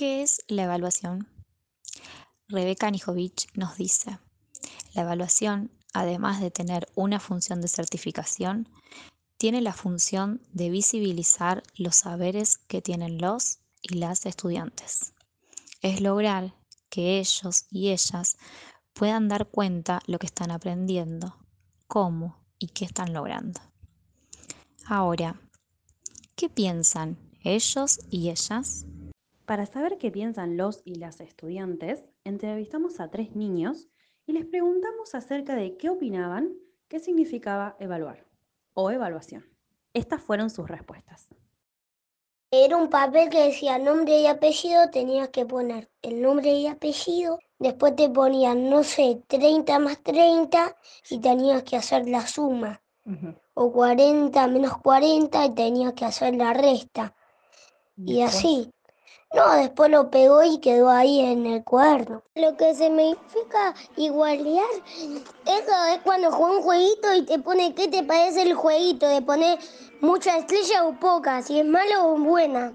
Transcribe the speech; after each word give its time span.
¿Qué 0.00 0.22
es 0.22 0.40
la 0.48 0.62
evaluación? 0.62 1.28
Rebeca 2.48 2.86
Anijovic 2.86 3.54
nos 3.54 3.76
dice, 3.76 4.18
la 4.94 5.02
evaluación, 5.02 5.70
además 5.92 6.40
de 6.40 6.50
tener 6.50 6.88
una 6.94 7.20
función 7.20 7.60
de 7.60 7.68
certificación, 7.68 8.66
tiene 9.36 9.60
la 9.60 9.74
función 9.74 10.40
de 10.54 10.70
visibilizar 10.70 11.62
los 11.76 11.96
saberes 11.96 12.56
que 12.56 12.80
tienen 12.80 13.18
los 13.18 13.58
y 13.82 13.96
las 13.96 14.24
estudiantes. 14.24 15.12
Es 15.82 16.00
lograr 16.00 16.54
que 16.88 17.18
ellos 17.18 17.66
y 17.70 17.90
ellas 17.90 18.38
puedan 18.94 19.28
dar 19.28 19.48
cuenta 19.50 20.00
lo 20.06 20.18
que 20.18 20.28
están 20.28 20.50
aprendiendo, 20.50 21.36
cómo 21.88 22.42
y 22.58 22.68
qué 22.68 22.86
están 22.86 23.12
logrando. 23.12 23.60
Ahora, 24.86 25.38
¿qué 26.36 26.48
piensan 26.48 27.18
ellos 27.44 28.00
y 28.08 28.30
ellas? 28.30 28.86
Para 29.50 29.66
saber 29.66 29.98
qué 29.98 30.12
piensan 30.12 30.56
los 30.56 30.80
y 30.84 30.94
las 30.94 31.20
estudiantes, 31.20 32.04
entrevistamos 32.22 33.00
a 33.00 33.10
tres 33.10 33.34
niños 33.34 33.88
y 34.24 34.32
les 34.32 34.46
preguntamos 34.46 35.16
acerca 35.16 35.56
de 35.56 35.76
qué 35.76 35.90
opinaban 35.90 36.54
qué 36.86 37.00
significaba 37.00 37.74
evaluar 37.80 38.24
o 38.74 38.92
evaluación. 38.92 39.44
Estas 39.92 40.22
fueron 40.22 40.50
sus 40.50 40.68
respuestas. 40.68 41.26
Era 42.52 42.76
un 42.76 42.90
papel 42.90 43.28
que 43.28 43.46
decía 43.46 43.80
nombre 43.80 44.20
y 44.20 44.26
apellido, 44.26 44.88
tenías 44.90 45.30
que 45.30 45.44
poner 45.44 45.90
el 46.00 46.22
nombre 46.22 46.52
y 46.52 46.68
apellido, 46.68 47.40
después 47.58 47.96
te 47.96 48.08
ponían, 48.08 48.70
no 48.70 48.84
sé, 48.84 49.20
30 49.26 49.80
más 49.80 50.00
30 50.00 50.76
y 51.10 51.18
tenías 51.18 51.64
que 51.64 51.76
hacer 51.76 52.08
la 52.08 52.24
suma, 52.24 52.80
o 53.54 53.72
40 53.72 54.46
menos 54.46 54.78
40 54.78 55.44
y 55.44 55.54
tenías 55.56 55.92
que 55.94 56.04
hacer 56.04 56.36
la 56.36 56.52
resta, 56.52 57.16
y 57.96 58.22
así. 58.22 58.70
No, 59.32 59.52
después 59.52 59.90
lo 59.90 60.10
pegó 60.10 60.42
y 60.42 60.58
quedó 60.58 60.90
ahí 60.90 61.20
en 61.20 61.46
el 61.46 61.62
cuaderno. 61.62 62.24
Lo 62.34 62.56
que 62.56 62.74
significa 62.74 63.74
igualdad, 63.96 64.64
eso 65.46 65.84
es 65.92 66.00
cuando 66.02 66.32
juega 66.32 66.56
un 66.56 66.62
jueguito 66.62 67.14
y 67.14 67.24
te 67.24 67.38
pone 67.38 67.74
qué 67.74 67.86
te 67.86 68.02
parece 68.02 68.42
el 68.42 68.54
jueguito, 68.54 69.06
de 69.06 69.22
poner 69.22 69.60
muchas 70.00 70.38
estrellas 70.38 70.82
o 70.82 70.98
pocas, 70.98 71.46
si 71.46 71.60
es 71.60 71.64
malo 71.64 72.08
o 72.08 72.18
buena. 72.18 72.72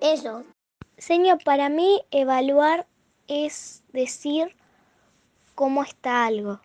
Eso. 0.00 0.44
Señor, 0.96 1.44
para 1.44 1.68
mí 1.68 2.00
evaluar 2.10 2.86
es 3.26 3.82
decir 3.92 4.56
cómo 5.54 5.82
está 5.82 6.24
algo. 6.24 6.60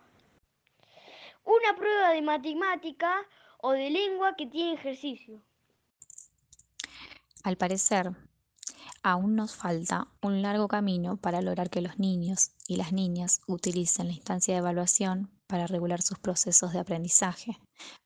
Una 1.43 1.75
prueba 1.75 2.11
de 2.11 2.21
matemática 2.21 3.13
o 3.59 3.71
de 3.71 3.89
lengua 3.89 4.35
que 4.37 4.47
tiene 4.47 4.73
ejercicio. 4.73 5.41
Al 7.43 7.57
parecer, 7.57 8.11
aún 9.11 9.35
nos 9.35 9.55
falta 9.55 10.09
un 10.21 10.41
largo 10.41 10.67
camino 10.67 11.15
para 11.15 11.41
lograr 11.41 11.69
que 11.69 11.81
los 11.81 11.97
niños 11.97 12.51
y 12.67 12.75
las 12.75 12.91
niñas 12.91 13.39
utilicen 13.47 14.07
la 14.07 14.13
instancia 14.13 14.53
de 14.53 14.59
evaluación 14.59 15.31
para 15.47 15.65
regular 15.65 16.01
sus 16.01 16.19
procesos 16.19 16.73
de 16.73 16.79
aprendizaje, 16.79 17.57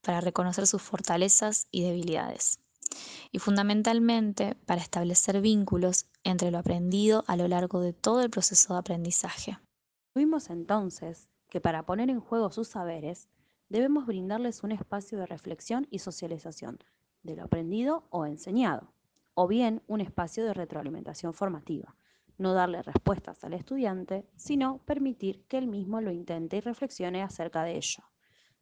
para 0.01 0.21
reconocer 0.21 0.67
sus 0.67 0.81
fortalezas 0.83 1.67
y 1.71 1.83
debilidades, 1.83 2.59
y 3.31 3.39
fundamentalmente 3.39 4.55
para 4.67 4.81
establecer 4.81 5.41
vínculos 5.41 6.05
entre 6.23 6.51
lo 6.51 6.59
aprendido 6.59 7.23
a 7.25 7.35
lo 7.35 7.47
largo 7.47 7.81
de 7.81 7.93
todo 7.93 8.21
el 8.21 8.29
proceso 8.29 8.73
de 8.73 8.79
aprendizaje. 8.79 9.57
Vimos 10.13 10.51
entonces 10.51 11.29
que 11.49 11.61
para 11.61 11.83
poner 11.83 12.11
en 12.11 12.19
juego 12.19 12.51
sus 12.51 12.67
saberes, 12.67 13.27
debemos 13.69 14.05
brindarles 14.05 14.61
un 14.61 14.71
espacio 14.71 15.17
de 15.17 15.25
reflexión 15.25 15.87
y 15.89 15.97
socialización 15.97 16.77
de 17.23 17.37
lo 17.37 17.45
aprendido 17.45 18.05
o 18.11 18.27
enseñado 18.27 18.93
o 19.33 19.47
bien 19.47 19.81
un 19.87 20.01
espacio 20.01 20.45
de 20.45 20.53
retroalimentación 20.53 21.33
formativa. 21.33 21.95
No 22.37 22.53
darle 22.53 22.81
respuestas 22.81 23.43
al 23.43 23.53
estudiante, 23.53 24.27
sino 24.35 24.79
permitir 24.79 25.43
que 25.47 25.57
él 25.57 25.67
mismo 25.67 26.01
lo 26.01 26.11
intente 26.11 26.57
y 26.57 26.61
reflexione 26.61 27.21
acerca 27.21 27.63
de 27.63 27.77
ello. 27.77 28.03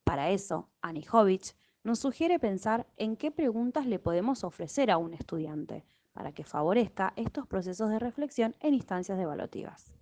Para 0.03 0.29
eso, 0.31 0.69
Anijovic 0.81 1.55
nos 1.83 1.99
sugiere 1.99 2.39
pensar 2.39 2.87
en 2.97 3.15
qué 3.15 3.31
preguntas 3.31 3.85
le 3.85 3.99
podemos 3.99 4.43
ofrecer 4.43 4.91
a 4.91 4.97
un 4.97 5.13
estudiante 5.13 5.85
para 6.13 6.33
que 6.33 6.43
favorezca 6.43 7.13
estos 7.15 7.47
procesos 7.47 7.89
de 7.89 7.99
reflexión 7.99 8.55
en 8.59 8.73
instancias 8.73 9.19
evaluativas. 9.19 9.98